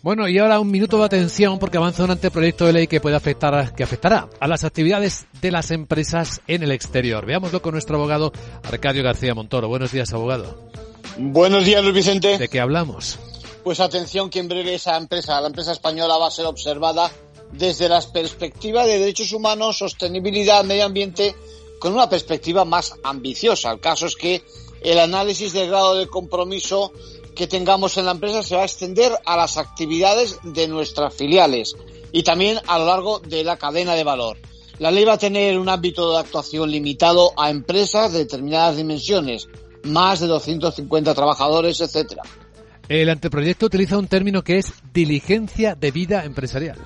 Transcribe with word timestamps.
Bueno, 0.00 0.28
y 0.28 0.38
ahora 0.38 0.60
un 0.60 0.70
minuto 0.70 0.96
de 0.98 1.04
atención 1.04 1.58
porque 1.58 1.76
avanza 1.76 2.04
un 2.04 2.10
anteproyecto 2.12 2.64
de 2.64 2.72
ley 2.72 2.86
que 2.86 3.00
puede 3.00 3.16
afectar, 3.16 3.74
que 3.74 3.82
afectará 3.82 4.28
a 4.40 4.48
las 4.48 4.64
actividades 4.64 5.26
de 5.42 5.50
las 5.50 5.70
empresas 5.70 6.40
en 6.46 6.62
el 6.62 6.72
exterior. 6.72 7.26
Veámoslo 7.26 7.60
con 7.60 7.72
nuestro 7.72 7.96
abogado 7.96 8.32
Arcadio 8.62 9.02
García 9.02 9.34
Montoro. 9.34 9.68
Buenos 9.68 9.92
días, 9.92 10.12
abogado. 10.12 10.70
Buenos 11.18 11.64
días, 11.64 11.82
Luis 11.82 11.96
Vicente. 11.96 12.38
¿De 12.38 12.48
qué 12.48 12.60
hablamos? 12.60 13.18
Pues 13.64 13.80
atención 13.80 14.30
que 14.30 14.38
en 14.38 14.48
breve 14.48 14.76
esa 14.76 14.96
empresa, 14.96 15.40
la 15.40 15.48
empresa 15.48 15.72
española, 15.72 16.16
va 16.16 16.28
a 16.28 16.30
ser 16.30 16.46
observada 16.46 17.10
desde 17.52 17.88
la 17.88 18.00
perspectiva 18.00 18.86
de 18.86 18.98
derechos 18.98 19.32
humanos, 19.32 19.78
sostenibilidad, 19.78 20.64
medio 20.64 20.84
ambiente, 20.84 21.34
con 21.80 21.92
una 21.92 22.08
perspectiva 22.08 22.64
más 22.64 22.94
ambiciosa. 23.02 23.72
El 23.72 23.80
caso 23.80 24.06
es 24.06 24.16
que 24.16 24.42
el 24.82 24.98
análisis 24.98 25.52
del 25.52 25.68
grado 25.68 25.96
de 25.96 26.06
compromiso 26.06 26.92
que 27.34 27.46
tengamos 27.46 27.96
en 27.96 28.06
la 28.06 28.12
empresa 28.12 28.42
se 28.42 28.56
va 28.56 28.62
a 28.62 28.66
extender 28.66 29.12
a 29.24 29.36
las 29.36 29.58
actividades 29.58 30.38
de 30.42 30.66
nuestras 30.68 31.14
filiales 31.14 31.76
y 32.12 32.22
también 32.22 32.58
a 32.66 32.78
lo 32.78 32.86
largo 32.86 33.20
de 33.20 33.44
la 33.44 33.56
cadena 33.56 33.94
de 33.94 34.04
valor. 34.04 34.36
La 34.78 34.90
ley 34.90 35.04
va 35.04 35.14
a 35.14 35.18
tener 35.18 35.58
un 35.58 35.68
ámbito 35.68 36.12
de 36.12 36.18
actuación 36.18 36.70
limitado 36.70 37.32
a 37.36 37.50
empresas 37.50 38.12
de 38.12 38.20
determinadas 38.20 38.76
dimensiones, 38.76 39.48
más 39.84 40.20
de 40.20 40.26
250 40.26 41.14
trabajadores, 41.14 41.80
etcétera. 41.80 42.22
El 42.88 43.08
anteproyecto 43.10 43.66
utiliza 43.66 43.98
un 43.98 44.06
término 44.06 44.42
que 44.42 44.58
es 44.58 44.72
diligencia 44.92 45.74
de 45.74 45.90
vida 45.90 46.24
empresarial. 46.24 46.78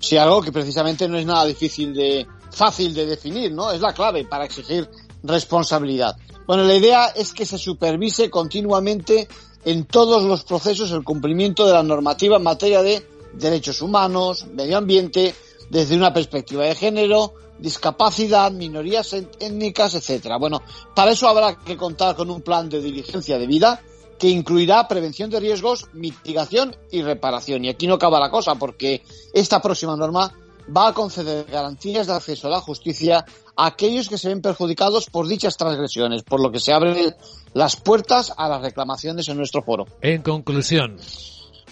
Sí, 0.00 0.16
algo 0.16 0.42
que 0.42 0.52
precisamente 0.52 1.08
no 1.08 1.16
es 1.16 1.24
nada 1.24 1.46
difícil 1.46 1.94
de, 1.94 2.26
fácil 2.50 2.92
de 2.92 3.06
definir, 3.06 3.52
¿no? 3.52 3.70
Es 3.72 3.80
la 3.80 3.92
clave 3.94 4.24
para 4.24 4.44
exigir 4.44 4.88
responsabilidad. 5.24 6.16
Bueno, 6.46 6.64
la 6.64 6.74
idea 6.74 7.06
es 7.06 7.32
que 7.32 7.46
se 7.46 7.58
supervise 7.58 8.30
continuamente 8.30 9.26
en 9.64 9.86
todos 9.86 10.22
los 10.22 10.44
procesos 10.44 10.92
el 10.92 11.02
cumplimiento 11.02 11.66
de 11.66 11.72
la 11.72 11.82
normativa 11.82 12.36
en 12.36 12.42
materia 12.42 12.82
de 12.82 13.06
derechos 13.32 13.82
humanos, 13.82 14.46
medio 14.52 14.76
ambiente, 14.76 15.34
desde 15.70 15.96
una 15.96 16.12
perspectiva 16.12 16.64
de 16.64 16.74
género, 16.74 17.34
discapacidad, 17.58 18.52
minorías 18.52 19.12
étnicas, 19.12 19.94
etcétera. 19.94 20.36
Bueno, 20.36 20.62
para 20.94 21.12
eso 21.12 21.28
habrá 21.28 21.56
que 21.56 21.76
contar 21.76 22.14
con 22.14 22.30
un 22.30 22.42
plan 22.42 22.68
de 22.68 22.80
diligencia 22.80 23.38
de 23.38 23.46
vida 23.46 23.82
que 24.18 24.28
incluirá 24.28 24.86
prevención 24.86 25.30
de 25.30 25.40
riesgos, 25.40 25.86
mitigación 25.92 26.76
y 26.90 27.02
reparación. 27.02 27.64
Y 27.64 27.70
aquí 27.70 27.86
no 27.86 27.94
acaba 27.94 28.20
la 28.20 28.30
cosa, 28.30 28.54
porque 28.54 29.02
esta 29.32 29.60
próxima 29.60 29.96
norma 29.96 30.32
va 30.74 30.88
a 30.88 30.92
conceder 30.92 31.46
garantías 31.50 32.06
de 32.06 32.14
acceso 32.14 32.48
a 32.48 32.50
la 32.50 32.60
justicia 32.60 33.24
a 33.56 33.66
aquellos 33.66 34.08
que 34.08 34.18
se 34.18 34.28
ven 34.28 34.42
perjudicados 34.42 35.10
por 35.10 35.28
dichas 35.28 35.56
transgresiones, 35.56 36.22
por 36.22 36.40
lo 36.40 36.50
que 36.50 36.60
se 36.60 36.72
abren 36.72 37.14
las 37.52 37.76
puertas 37.76 38.32
a 38.36 38.48
las 38.48 38.62
reclamaciones 38.62 39.28
en 39.28 39.36
nuestro 39.36 39.62
foro. 39.62 39.86
En 40.00 40.22
conclusión. 40.22 40.98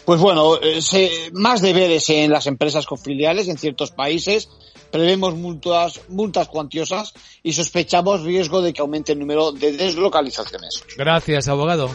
Pues 0.05 0.21
bueno, 0.21 0.57
eh, 0.61 1.31
más 1.33 1.61
deberes 1.61 2.11
en 2.11 2.31
las 2.31 2.47
empresas 2.47 2.87
con 2.87 2.99
filiales 2.99 3.49
en 3.49 3.57
ciertos 3.57 3.93
países, 3.93 4.49
prevemos 4.91 5.35
multas, 5.35 6.01
multas 6.09 6.49
cuantiosas 6.49 7.15
y 7.43 7.53
sospechamos 7.53 8.23
riesgo 8.23 8.63
de 8.63 8.73
que 8.73 8.81
aumente 8.81 9.13
el 9.13 9.21
número 9.21 9.53
de 9.53 9.73
deslocalizaciones. 9.73 10.85
Gracias, 10.97 11.49
abogado. 11.49 11.89